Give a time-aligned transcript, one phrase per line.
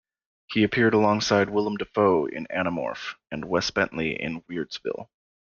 [0.47, 5.09] He appeared alongside Willem Dafoe in Anamorph and Wes Bentley in "Weirdsville".